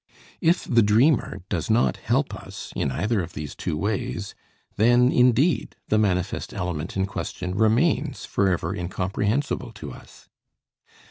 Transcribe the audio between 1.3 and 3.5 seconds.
does not help us in either of